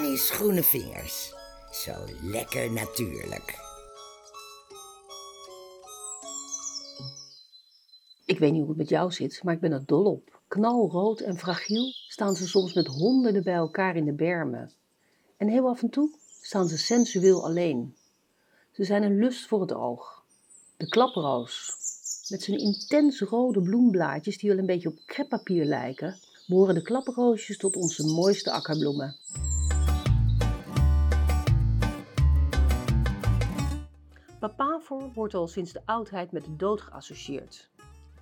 [0.00, 1.34] Annie's groene vingers.
[1.70, 3.58] Zo lekker natuurlijk.
[8.24, 10.40] Ik weet niet hoe het met jou zit, maar ik ben er dol op.
[10.48, 14.72] Knalrood en fragiel staan ze soms met honderden bij elkaar in de bermen.
[15.36, 16.10] En heel af en toe
[16.42, 17.94] staan ze sensueel alleen.
[18.72, 20.24] Ze zijn een lust voor het oog.
[20.76, 21.74] De klaproos.
[22.28, 27.56] Met zijn intens rode bloemblaadjes die wel een beetje op kreppapier lijken, behoren de klaproosjes
[27.56, 29.16] tot onze mooiste akkerbloemen.
[34.40, 37.70] Papaver wordt al sinds de oudheid met de dood geassocieerd.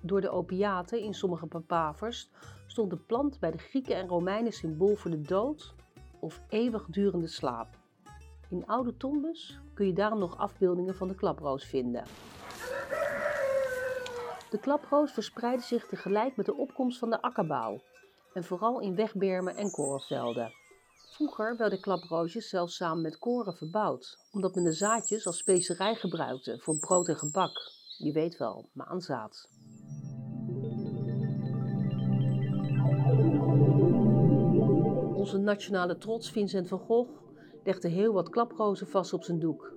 [0.01, 2.29] Door de opiaten in sommige papavers
[2.67, 5.73] stond de plant bij de Grieken en Romeinen symbool voor de dood
[6.19, 7.67] of eeuwigdurende slaap.
[8.49, 12.03] In oude tombes kun je daarom nog afbeeldingen van de klaproos vinden.
[14.49, 17.81] De klaproos verspreidde zich tegelijk met de opkomst van de akkerbouw
[18.33, 20.58] en vooral in wegbermen en korenvelden.
[21.19, 26.59] Vroeger werden klaproosjes zelfs samen met koren verbouwd, omdat men de zaadjes als specerij gebruikte
[26.59, 27.51] voor brood en gebak.
[27.97, 29.49] Je weet wel, maanzaad.
[35.13, 37.11] Onze nationale trots Vincent van Gogh
[37.63, 39.73] legde heel wat klaprozen vast op zijn doek.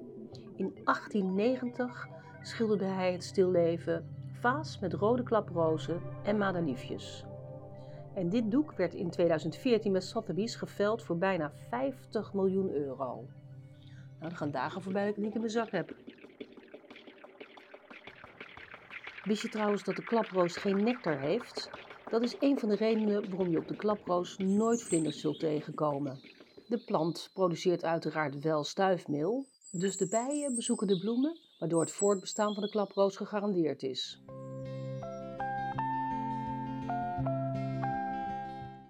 [0.56, 2.06] In 1890
[2.42, 7.24] schilderde hij het stilleven vaas met rode klaprozen en madeliefjes.
[8.14, 13.26] En dit doek werd in 2014 met Sotheby's geveld voor bijna 50 miljoen euro.
[14.18, 15.94] Nou, er gaan dagen voorbij dat ik het niet in mijn zak heb.
[19.24, 21.70] Wist je trouwens dat de klaproos geen nectar heeft?
[22.10, 26.20] Dat is een van de redenen waarom je op de klaproos nooit vlinders zult tegenkomen.
[26.68, 32.54] De plant produceert uiteraard wel stuifmeel, dus de bijen bezoeken de bloemen, waardoor het voortbestaan
[32.54, 34.21] van de klaproos gegarandeerd is.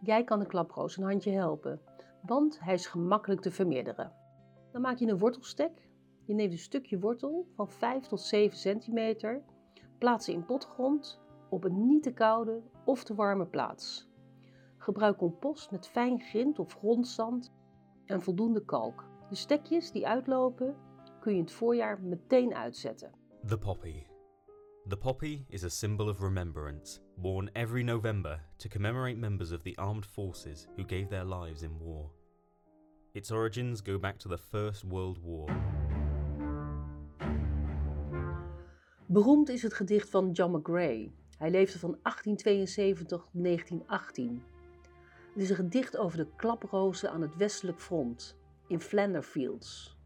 [0.05, 1.81] Jij kan de klaproos een handje helpen,
[2.23, 4.13] want hij is gemakkelijk te vermeerderen.
[4.73, 5.89] Dan maak je een wortelstek.
[6.25, 9.43] Je neemt een stukje wortel van 5 tot 7 centimeter,
[9.99, 14.09] plaats ze in potgrond op een niet te koude of te warme plaats.
[14.77, 17.53] Gebruik compost met fijn grind of grondzand
[18.05, 19.05] en voldoende kalk.
[19.29, 20.77] De stekjes die uitlopen
[21.21, 23.13] kun je in het voorjaar meteen uitzetten.
[23.47, 24.12] The poppy.
[24.87, 29.77] The poppy is a symbol of remembrance, worn every November to commemorate members of the
[29.79, 32.11] armed forces who gave their lives in war.
[33.15, 35.49] Its origins go back to the First World War.
[39.07, 41.13] Beroemd is het gedicht van John McGray.
[41.39, 44.43] Hij leefde van 1872 tot 1918.
[45.33, 49.97] Het is een gedicht over de klaprozen aan het westelijk front, in Flanderfields.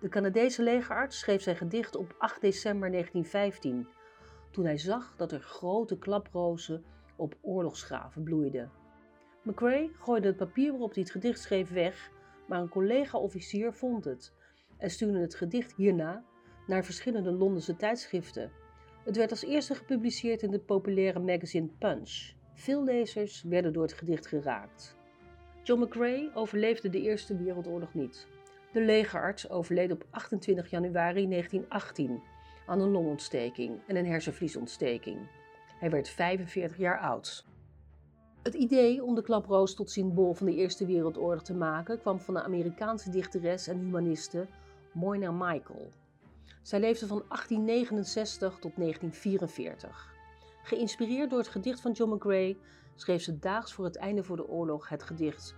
[0.00, 3.86] De Canadese legerarts schreef zijn gedicht op 8 december 1915,
[4.54, 6.84] toen hij zag dat er grote klaprozen
[7.16, 8.70] op oorlogsgraven bloeiden.
[9.42, 12.10] McCrae gooide het papier waarop hij het gedicht schreef weg,
[12.48, 14.32] maar een collega-officier vond het
[14.76, 16.24] en stuurde het gedicht hierna
[16.66, 18.50] naar verschillende Londense tijdschriften.
[19.04, 22.32] Het werd als eerste gepubliceerd in de populaire magazine Punch.
[22.54, 24.96] Veel lezers werden door het gedicht geraakt.
[25.62, 28.26] John McCrae overleefde de Eerste Wereldoorlog niet.
[28.72, 32.22] De legerarts overleed op 28 januari 1918
[32.66, 35.18] aan een longontsteking en een hersenvliesontsteking.
[35.78, 37.46] Hij werd 45 jaar oud.
[38.42, 42.34] Het idee om de klaproos tot symbool van de Eerste Wereldoorlog te maken kwam van
[42.34, 44.46] de Amerikaanse dichteres en humaniste
[44.92, 45.88] Moyna Michael.
[46.62, 50.12] Zij leefde van 1869 tot 1944.
[50.62, 52.56] Geïnspireerd door het gedicht van John McGray
[52.94, 55.54] schreef ze daags voor het einde van de oorlog het gedicht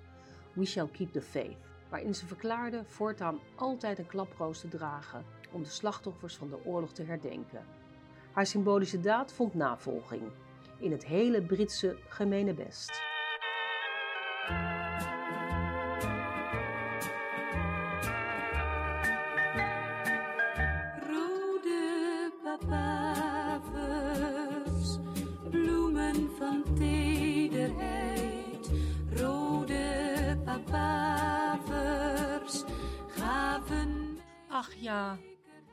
[0.53, 1.56] We Shall Keep the Faith,
[1.89, 6.93] waarin ze verklaarde voortaan altijd een klaproos te dragen om de slachtoffers van de oorlog
[6.93, 7.65] te herdenken.
[8.33, 10.23] Haar symbolische daad vond navolging
[10.79, 13.03] in het hele Britse gemene best.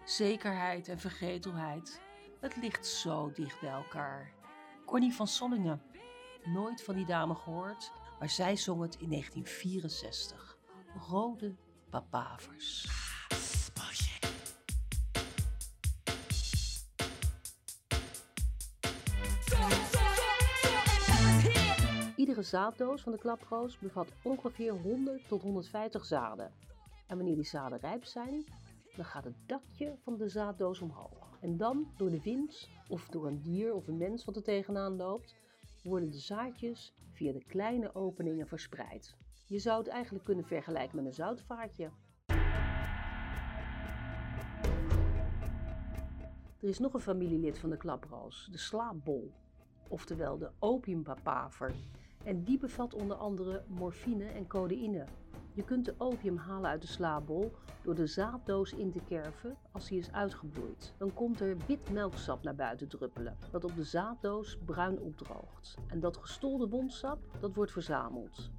[0.06, 2.02] Zekerheid en vergetelheid.
[2.40, 4.32] Het ligt zo dicht bij elkaar.
[4.86, 5.82] Connie van Sollingen.
[6.44, 10.58] Nooit van die dame gehoord, maar zij zong het in 1964.
[11.10, 11.56] Rode
[11.90, 12.88] papavers.
[22.16, 26.52] Iedere zaaddoos van de klaproos bevat ongeveer 100 tot 150 zaden.
[27.08, 28.46] En wanneer die zaden rijp zijn,
[28.96, 31.38] dan gaat het dakje van de zaaddoos omhoog.
[31.42, 34.96] En dan, door de wind of door een dier of een mens wat er tegenaan
[34.96, 35.36] loopt,
[35.84, 39.16] worden de zaadjes via de kleine openingen verspreid.
[39.48, 41.92] Je zou het eigenlijk kunnen vergelijken met een zoutvaartje.
[46.60, 49.32] Er is nog een familielid van de klaproos, de slaapbol,
[49.90, 51.76] oftewel de opiumpapaver.
[52.24, 55.06] En die bevat onder andere morfine en codeïne.
[55.54, 59.88] Je kunt de opium halen uit de slaapbol door de zaaddoos in te kerven als
[59.88, 60.94] die is uitgebloeid.
[60.98, 65.78] Dan komt er wit melksap naar buiten druppelen, dat op de zaaddoos bruin opdroogt.
[65.88, 68.52] En dat gestolde wondsap, dat wordt verzameld.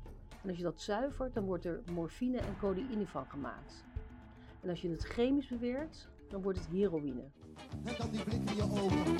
[0.42, 3.84] En als je dat zuivert, dan wordt er morfine en codeïne van gemaakt.
[4.60, 7.30] En als je het chemisch beweert, dan wordt het heroïne.
[7.84, 9.16] En dan die blik in je ogen.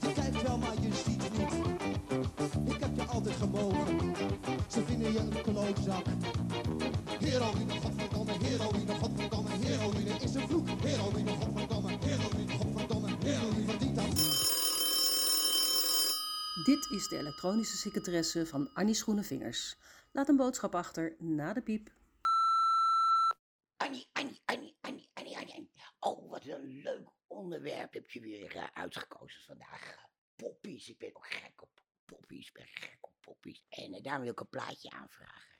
[0.00, 1.52] Je kijkt wel, maar je ziet niet.
[2.74, 4.16] Ik heb je altijd gemogen.
[4.68, 6.06] Ze vinden je een klootzak.
[7.18, 10.68] Heroïne, godverdomme, heroïne, godverdomme, heroïne is een vloek.
[10.68, 14.12] Heroïne, godverdomme, heroïne, godverdomme, heroïne verdient dat.
[16.64, 19.76] Dit is de elektronische secretaresse van Annie Schoenenvingers.
[20.12, 21.90] Laat een boodschap achter na de piep.
[23.76, 25.08] Annie, Annie, Annie, Annie, Annie, Annie.
[25.12, 25.13] Annie.
[26.04, 29.96] Oh, wat een leuk onderwerp heb je weer eh, uitgekozen vandaag.
[30.36, 33.64] Poppies, ik ben ook gek op poppies, ik ben gek op poppies.
[33.68, 35.58] En daarom wil ik een plaatje aanvragen.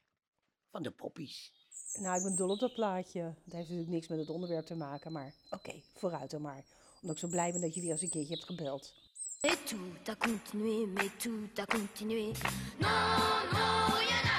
[0.70, 1.52] Van de poppies.
[1.92, 3.20] Nou, ik ben dol op dat plaatje.
[3.20, 6.64] Het heeft natuurlijk niks met het onderwerp te maken, maar oké, vooruit dan maar.
[7.00, 8.94] Omdat ik zo blij ben dat je weer eens een keertje hebt gebeld.
[9.40, 12.32] Et tout a continué, mais tout a continué.
[12.78, 14.33] Non, non,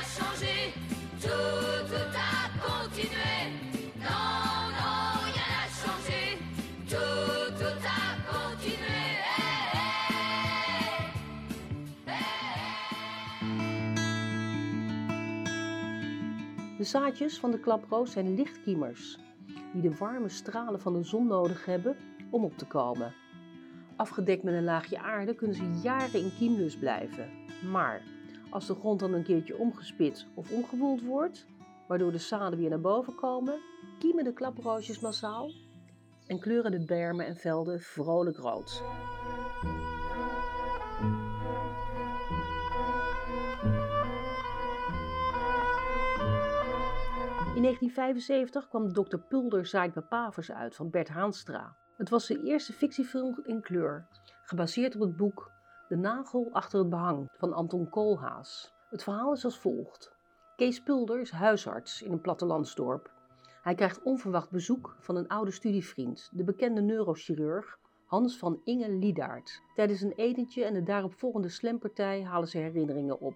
[16.85, 19.17] zaadjes van de klaproos zijn lichtkiemers,
[19.73, 21.97] die de warme stralen van de zon nodig hebben
[22.31, 23.13] om op te komen.
[23.95, 27.29] Afgedekt met een laagje aarde kunnen ze jaren in kiemlus blijven.
[27.71, 28.01] Maar
[28.49, 31.45] als de grond dan een keertje omgespit of omgewoeld wordt,
[31.87, 33.59] waardoor de zaden weer naar boven komen,
[33.99, 35.51] kiemen de klaproosjes massaal
[36.27, 38.83] en kleuren de bermen en velden vrolijk rood.
[47.56, 49.18] In 1975 kwam Dr.
[49.18, 51.75] Pulder zaait papavers uit van Bert Haanstra.
[51.98, 54.07] Het was de eerste fictiefilm in kleur,
[54.44, 55.52] gebaseerd op het boek
[55.88, 58.74] De Nagel achter het behang van Anton Koolhaas.
[58.90, 60.16] Het verhaal is als volgt.
[60.56, 63.12] Kees Pulder is huisarts in een plattelandsdorp.
[63.62, 69.62] Hij krijgt onverwacht bezoek van een oude studievriend, de bekende neurochirurg Hans van Inge Liedaert.
[69.75, 73.36] Tijdens een etentje en de daaropvolgende slempartij halen ze herinneringen op.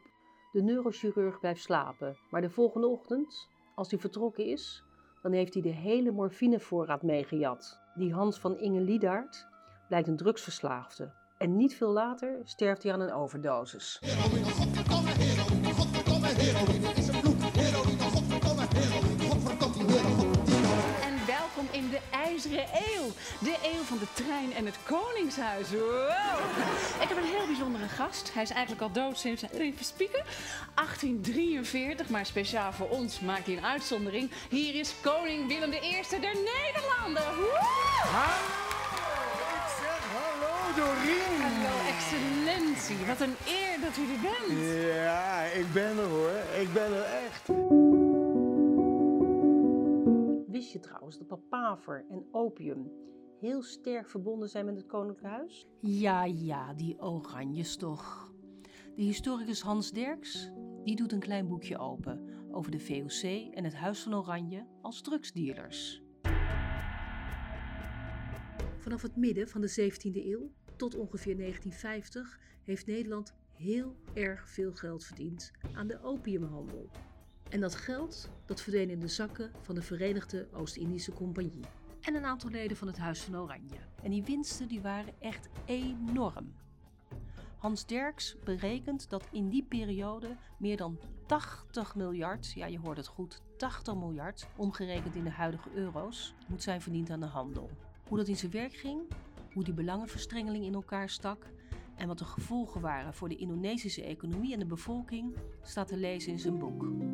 [0.51, 3.47] De neurochirurg blijft slapen, maar de volgende ochtend,
[3.79, 4.83] als hij vertrokken is,
[5.21, 7.79] dan heeft hij de hele morfinevoorraad meegejat.
[7.95, 9.47] Die Hans van Inge Liedaert
[9.87, 11.11] blijkt een drugsverslaafde.
[11.37, 13.99] En niet veel later sterft hij aan een overdosis.
[21.79, 22.65] In de IJzeren
[22.95, 23.11] Eeuw.
[23.39, 25.71] De eeuw van de trein en het Koningshuis.
[25.71, 26.39] Wow.
[27.01, 28.33] Ik heb een heel bijzondere gast.
[28.33, 30.23] Hij is eigenlijk al dood sinds, even spieken,
[30.75, 32.09] 1843.
[32.09, 34.31] Maar speciaal voor ons maakt hij een uitzondering.
[34.49, 37.35] Hier is koning Willem I der Nederlanden.
[37.35, 37.59] Woe!
[39.55, 41.41] Ik zeg hallo Dorien.
[41.41, 43.05] Hallo, excellentie.
[43.07, 44.85] Wat een eer dat u er bent.
[44.93, 46.59] Ja, ik ben er hoor.
[46.61, 48.08] Ik ben er echt.
[50.69, 52.91] Wist je trouwens dat papaver en opium
[53.39, 55.67] heel sterk verbonden zijn met het Koninklijk Huis?
[55.79, 58.33] Ja, ja, die oranjes toch.
[58.95, 60.51] De historicus Hans Derks
[60.83, 65.01] die doet een klein boekje open over de VOC en het Huis van Oranje als
[65.01, 66.03] drugsdealers.
[68.77, 74.73] Vanaf het midden van de 17e eeuw tot ongeveer 1950 heeft Nederland heel erg veel
[74.73, 76.89] geld verdiend aan de opiumhandel.
[77.49, 81.65] En dat geld dat verdween in de zakken van de Verenigde Oost-Indische Compagnie
[82.01, 83.79] en een aantal leden van het Huis van Oranje.
[84.03, 86.53] En die winsten die waren echt enorm.
[87.57, 93.07] Hans Derks berekent dat in die periode meer dan 80 miljard, ja je hoort het
[93.07, 97.69] goed, 80 miljard, omgerekend in de huidige euro's, moet zijn verdiend aan de handel.
[98.07, 99.01] Hoe dat in zijn werk ging,
[99.53, 101.45] hoe die belangenverstrengeling in elkaar stak
[101.95, 106.31] en wat de gevolgen waren voor de Indonesische economie en de bevolking, staat te lezen
[106.31, 107.08] in zijn boek.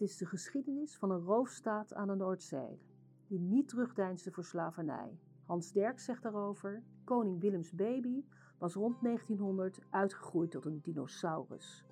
[0.00, 2.80] Is de geschiedenis van een roofstaat aan de Noordzee,
[3.26, 5.18] die niet terugdeinsde voor slavernij.
[5.44, 8.24] Hans Derks zegt daarover: Koning Willems baby
[8.58, 11.84] was rond 1900 uitgegroeid tot een dinosaurus,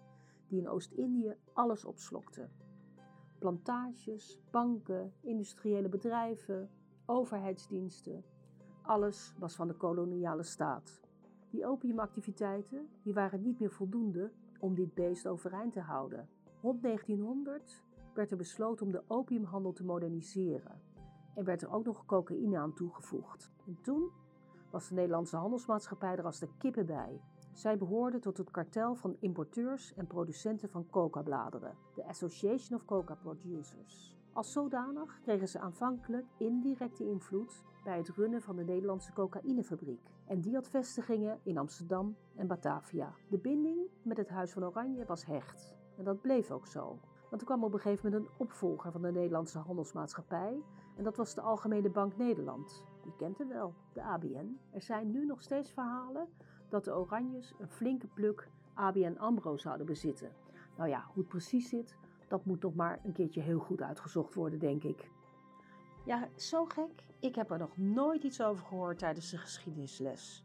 [0.46, 2.48] die in Oost-Indië alles opslokte.
[3.38, 6.70] Plantages, banken, industriële bedrijven,
[7.06, 8.24] overheidsdiensten,
[8.82, 11.00] alles was van de koloniale staat.
[11.50, 16.28] Die opiumactiviteiten die waren niet meer voldoende om dit beest overeind te houden.
[16.60, 17.86] Rond 1900
[18.18, 20.80] werd er besloten om de opiumhandel te moderniseren
[21.34, 23.50] en werd er ook nog cocaïne aan toegevoegd.
[23.66, 24.10] En toen
[24.70, 27.20] was de Nederlandse handelsmaatschappij er als de kippen bij.
[27.52, 33.14] Zij behoorde tot het kartel van importeurs en producenten van coca-bladeren, de Association of Coca
[33.14, 34.16] Producers.
[34.32, 40.10] Als zodanig kregen ze aanvankelijk indirecte invloed bij het runnen van de Nederlandse cocaïnefabriek.
[40.26, 43.14] En die had vestigingen in Amsterdam en Batavia.
[43.28, 45.76] De binding met het Huis van Oranje was hecht.
[45.96, 46.98] En dat bleef ook zo.
[47.28, 50.62] Want er kwam op een gegeven moment een opvolger van de Nederlandse handelsmaatschappij.
[50.96, 52.84] En dat was de Algemene Bank Nederland.
[53.04, 54.58] Je kent hem wel, de ABN.
[54.70, 56.28] Er zijn nu nog steeds verhalen
[56.68, 60.32] dat de Oranjes een flinke pluk ABN AMRO zouden bezitten.
[60.76, 61.96] Nou ja, hoe het precies zit,
[62.28, 65.10] dat moet nog maar een keertje heel goed uitgezocht worden, denk ik.
[66.04, 67.06] Ja, zo gek.
[67.18, 70.44] Ik heb er nog nooit iets over gehoord tijdens de geschiedenisles.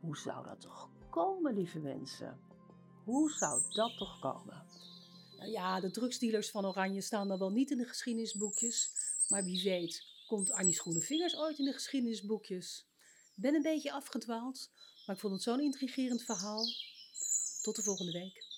[0.00, 2.38] Hoe zou dat toch komen, lieve mensen?
[3.04, 4.62] Hoe zou dat toch komen?
[5.46, 8.90] Ja, de drugsdealers van Oranje staan dan wel niet in de geschiedenisboekjes.
[9.28, 12.86] Maar wie weet, komt Annie Schoenenvingers ooit in de geschiedenisboekjes?
[13.34, 14.70] Ben een beetje afgedwaald,
[15.06, 16.64] maar ik vond het zo'n intrigerend verhaal.
[17.62, 18.51] Tot de volgende week.